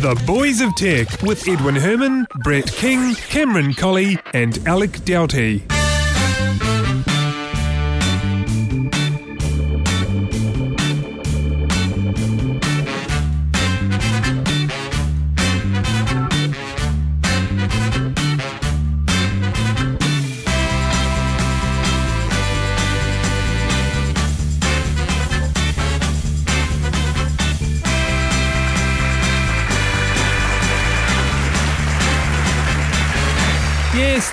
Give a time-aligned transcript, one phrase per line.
[0.00, 5.77] The Boys of Tech with Edwin Herman, Brett King, Cameron Colley, and Alec Doughty.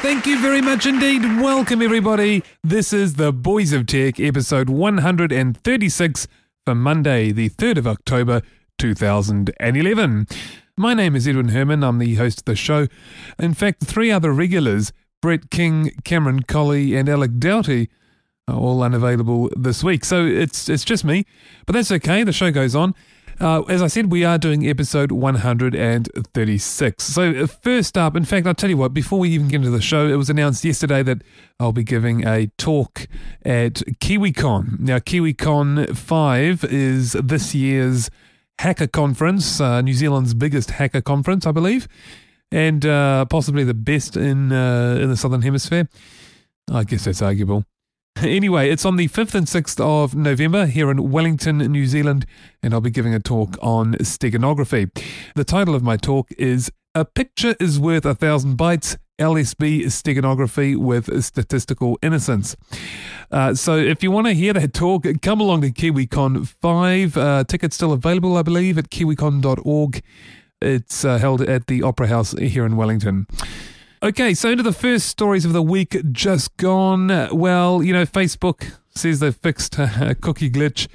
[0.06, 1.24] Thank you very much indeed.
[1.42, 2.44] Welcome, everybody.
[2.64, 6.28] This is the Boys of Tech, episode 136
[6.64, 8.44] for Monday, the 3rd of October,
[8.78, 10.28] 2011.
[10.78, 11.84] My name is Edwin Herman.
[11.84, 12.86] I'm the host of the show.
[13.40, 17.90] In fact, three other regulars, Brett King, Cameron Colley, and Alec Doughty,
[18.48, 20.06] are all unavailable this week.
[20.06, 21.26] So it's it's just me,
[21.66, 22.24] but that's okay.
[22.24, 22.94] The show goes on.
[23.40, 27.04] Uh, as I said, we are doing episode 136.
[27.04, 29.72] So, uh, first up, in fact, I'll tell you what, before we even get into
[29.72, 31.22] the show, it was announced yesterday that
[31.60, 33.08] I'll be giving a talk
[33.44, 34.80] at KiwiCon.
[34.80, 38.10] Now, KiwiCon 5 is this year's
[38.60, 41.90] hacker conference, uh, New Zealand's biggest hacker conference, I believe,
[42.52, 45.90] and uh, possibly the best in, uh, in the Southern Hemisphere.
[46.72, 47.66] I guess that's arguable.
[48.22, 52.26] Anyway, it's on the 5th and 6th of November here in Wellington, New Zealand,
[52.64, 54.90] and I'll be giving a talk on steganography.
[55.36, 60.78] The title of my talk is A Picture is Worth a Thousand Bytes LSB steganography
[60.78, 62.56] with statistical innocence.
[63.32, 67.18] Uh, so, if you want to hear that talk, come along to KiwiCon 5.
[67.18, 70.02] Uh, tickets still available, I believe, at kiwicon.org.
[70.62, 73.28] It's uh, held at the Opera House here in Wellington.
[74.06, 77.08] Okay, so into the first stories of the week just gone.
[77.36, 80.88] Well, you know, Facebook says they've fixed a cookie glitch.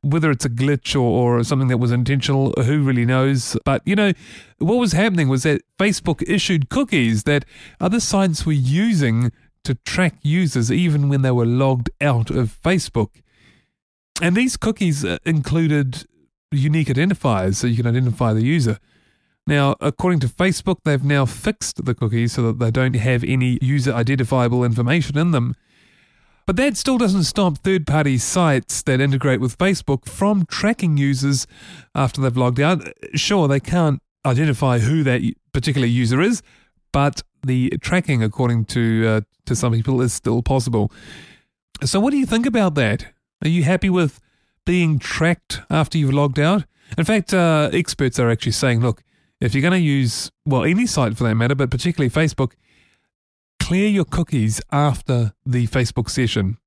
[0.00, 1.00] Whether it's a glitch or,
[1.40, 3.58] or something that was intentional, who really knows?
[3.66, 4.14] But, you know,
[4.60, 7.44] what was happening was that Facebook issued cookies that
[7.82, 9.30] other sites were using
[9.64, 13.10] to track users even when they were logged out of Facebook.
[14.22, 16.06] And these cookies uh, included
[16.50, 18.78] unique identifiers so you can identify the user.
[19.48, 23.58] Now, according to Facebook, they've now fixed the cookies so that they don't have any
[23.62, 25.56] user identifiable information in them.
[26.44, 31.46] But that still doesn't stop third party sites that integrate with Facebook from tracking users
[31.94, 32.86] after they've logged out.
[33.14, 35.22] Sure, they can't identify who that
[35.54, 36.42] particular user is,
[36.92, 40.92] but the tracking, according to, uh, to some people, is still possible.
[41.84, 43.06] So, what do you think about that?
[43.42, 44.20] Are you happy with
[44.66, 46.66] being tracked after you've logged out?
[46.98, 49.02] In fact, uh, experts are actually saying, look,
[49.40, 52.52] if you're going to use, well, any site for that matter, but particularly Facebook,
[53.60, 56.58] clear your cookies after the Facebook session.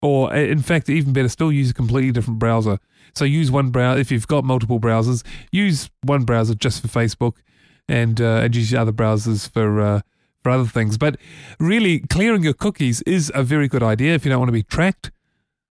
[0.00, 2.78] Or, in fact, even better still, use a completely different browser.
[3.14, 7.36] So use one browser, if you've got multiple browsers, use one browser just for Facebook
[7.88, 10.00] and, uh, and use your other browsers for, uh,
[10.42, 10.98] for other things.
[10.98, 11.16] But
[11.58, 14.62] really, clearing your cookies is a very good idea if you don't want to be
[14.62, 15.10] tracked.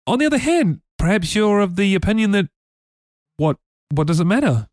[0.05, 2.47] On the other hand, perhaps you're of the opinion that
[3.37, 3.57] what
[3.89, 4.67] what does it matter?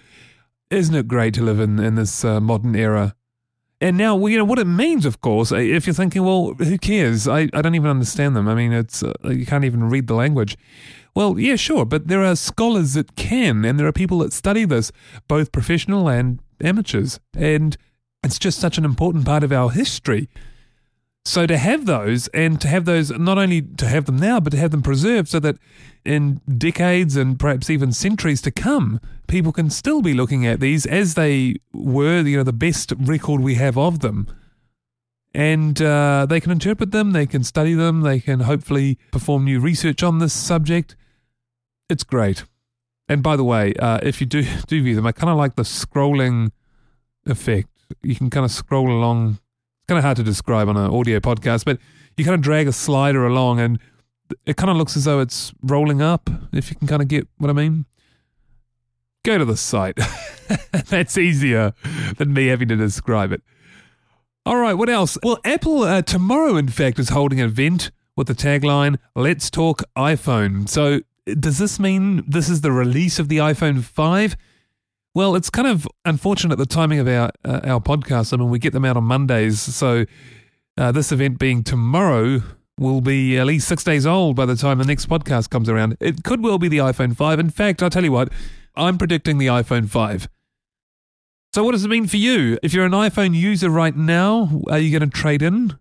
[0.71, 3.15] Isn't it great to live in, in this uh, modern era?
[3.81, 7.27] And now, you know, what it means, of course, if you're thinking, well, who cares?
[7.27, 8.47] I, I don't even understand them.
[8.47, 10.57] I mean, it's uh, you can't even read the language.
[11.15, 14.65] Well, yeah, sure, but there are scholars that can, and there are people that study
[14.65, 14.91] this,
[15.27, 17.19] both professional and amateurs.
[17.35, 17.77] And
[18.23, 20.29] it's just such an important part of our history.
[21.29, 24.49] So to have those and to have those, not only to have them now, but
[24.49, 25.57] to have them preserved so that
[26.03, 30.87] in decades and perhaps even centuries to come, people can still be looking at these
[30.87, 34.25] as they were, you know, the best record we have of them.
[35.31, 39.59] And uh, they can interpret them, they can study them, they can hopefully perform new
[39.59, 40.95] research on this subject.
[41.91, 42.43] It's great.
[43.07, 45.57] And by the way, uh, if you do do view them, I kind of like
[45.57, 46.53] the scrolling
[47.27, 47.69] effect.
[48.01, 49.37] You can kind of scroll along
[49.89, 51.79] kind of hard to describe on an audio podcast, but
[52.15, 53.79] you kind of drag a slider along and
[54.45, 57.27] it kind of looks as though it's rolling up, if you can kind of get
[57.39, 57.87] what I mean.
[59.25, 59.97] Go to the site.
[60.89, 61.73] That's easier
[62.17, 63.41] than me having to describe it.
[64.45, 65.17] All right, what else?
[65.23, 69.81] Well, Apple uh, tomorrow, in fact, is holding an event with the tagline Let's Talk
[69.97, 70.69] iPhone.
[70.69, 74.37] So, does this mean this is the release of the iPhone 5?
[75.15, 78.33] Well, it's kind of unfortunate the timing of our uh, our podcast.
[78.33, 80.05] I mean, we get them out on Mondays, so
[80.77, 82.41] uh, this event being tomorrow
[82.79, 85.97] will be at least six days old by the time the next podcast comes around.
[85.99, 87.39] It could well be the iPhone 5.
[87.39, 88.31] In fact, I'll tell you what,
[88.75, 90.29] I'm predicting the iPhone 5.
[91.53, 92.57] So, what does it mean for you?
[92.63, 95.77] If you're an iPhone user right now, are you going to trade in?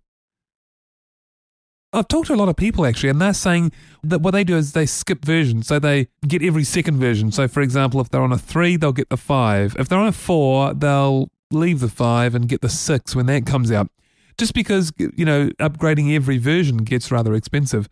[1.93, 4.57] I've talked to a lot of people actually, and they're saying that what they do
[4.57, 5.67] is they skip versions.
[5.67, 7.33] So they get every second version.
[7.33, 9.75] So, for example, if they're on a three, they'll get the five.
[9.79, 13.47] If they're on a four, they'll leave the five and get the six when that
[13.47, 13.89] comes out.
[14.37, 17.89] Just because, you know, upgrading every version gets rather expensive.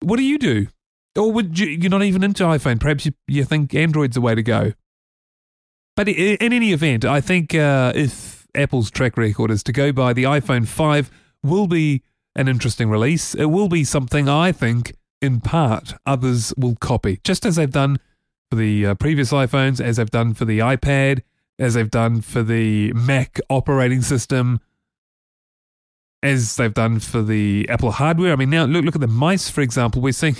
[0.00, 0.66] What do you do?
[1.16, 2.80] Or would you, you're not even into iPhone?
[2.80, 4.72] Perhaps you, you think Android's the way to go.
[5.94, 10.12] But in any event, I think uh, if Apple's track record is to go by,
[10.12, 11.10] the iPhone 5
[11.42, 12.02] will be
[12.36, 13.34] an interesting release.
[13.34, 17.98] It will be something I think, in part, others will copy, just as they've done
[18.50, 21.22] for the uh, previous iPhones, as they've done for the iPad,
[21.58, 24.60] as they've done for the Mac operating system,
[26.22, 28.32] as they've done for the Apple hardware.
[28.32, 30.02] I mean, now look look at the mice, for example.
[30.02, 30.36] We're seeing,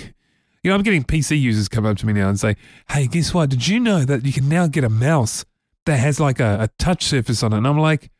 [0.63, 2.55] you know, I'm getting PC users come up to me now and say,
[2.89, 3.49] "Hey, guess what?
[3.49, 5.43] Did you know that you can now get a mouse
[5.85, 8.11] that has like a, a touch surface on it?" And I'm like,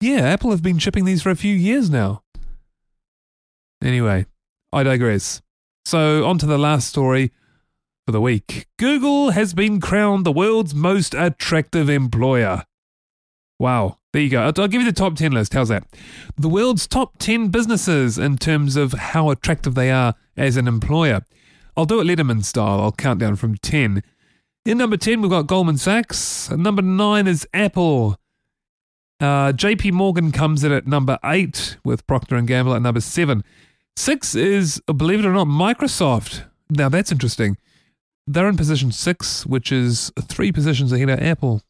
[0.00, 2.22] "Yeah, Apple have been shipping these for a few years now."
[3.82, 4.26] Anyway,
[4.72, 5.42] I digress.
[5.84, 7.32] So, on to the last story
[8.06, 8.66] for the week.
[8.78, 12.64] Google has been crowned the world's most attractive employer.
[13.58, 14.42] Wow, there you go.
[14.42, 15.54] I'll, I'll give you the top 10 list.
[15.54, 15.84] How's that?
[16.36, 21.22] The world's top 10 businesses in terms of how attractive they are as an employer.
[21.76, 22.80] I'll do it Letterman style.
[22.80, 24.02] I'll count down from 10.
[24.66, 26.50] In number 10, we've got Goldman Sachs.
[26.50, 28.16] Number 9 is Apple.
[29.20, 33.44] Uh, JP Morgan comes in at number 8 with Procter & Gamble at number 7.
[33.96, 36.44] Six is, believe it or not, Microsoft.
[36.70, 37.56] Now that's interesting.
[38.26, 41.62] They're in position six, which is three positions ahead of Apple.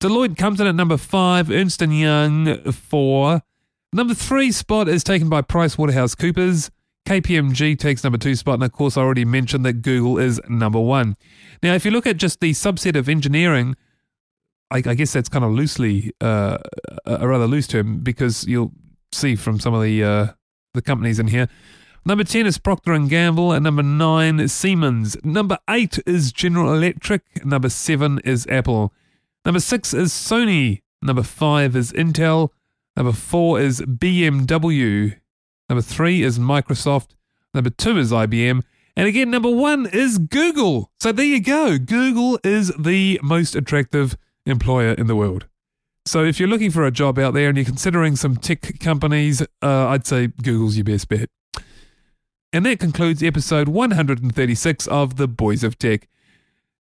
[0.00, 3.42] Deloitte comes in at number five, Ernst & Young four.
[3.92, 6.70] Number three spot is taken by PricewaterhouseCoopers.
[7.06, 10.80] KPMG takes number two spot, and of course, I already mentioned that Google is number
[10.80, 11.16] one.
[11.62, 13.76] Now, if you look at just the subset of engineering,
[14.70, 16.58] I, I guess that's kind of loosely uh,
[17.06, 18.72] a rather loose term because you'll
[19.12, 20.26] see from some of the uh,
[20.74, 21.48] the companies in here.
[22.04, 25.16] Number 10 is Procter & Gamble, and number 9 is Siemens.
[25.24, 28.92] Number 8 is General Electric, number 7 is Apple.
[29.46, 32.50] Number 6 is Sony, number 5 is Intel,
[32.94, 35.16] number 4 is BMW,
[35.70, 37.14] number 3 is Microsoft,
[37.54, 38.62] number 2 is IBM,
[38.96, 40.90] and again number 1 is Google.
[41.00, 41.78] So there you go.
[41.78, 45.46] Google is the most attractive employer in the world.
[46.06, 49.40] So if you're looking for a job out there and you're considering some tech companies,
[49.62, 51.30] uh, I'd say Google's your best bet.
[52.52, 56.06] And that concludes episode 136 of The Boys of Tech.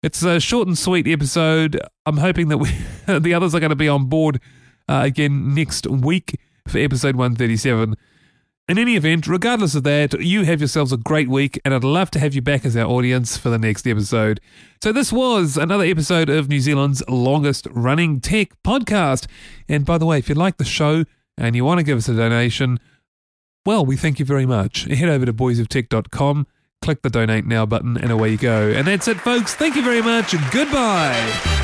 [0.03, 1.79] It's a short and sweet episode.
[2.05, 2.69] I'm hoping that we,
[3.07, 4.41] the others are going to be on board
[4.89, 6.37] uh, again next week
[6.67, 7.95] for episode 137.
[8.69, 12.09] In any event, regardless of that, you have yourselves a great week, and I'd love
[12.11, 14.39] to have you back as our audience for the next episode.
[14.81, 19.27] So, this was another episode of New Zealand's longest running tech podcast.
[19.67, 21.03] And by the way, if you like the show
[21.37, 22.79] and you want to give us a donation,
[23.65, 24.83] well, we thank you very much.
[24.85, 26.47] Head over to boysoftech.com,
[26.81, 28.69] click the donate now button, and away you go.
[28.69, 29.55] And that's it, folks.
[29.55, 30.33] Thank you very much.
[30.53, 31.62] Goodbye.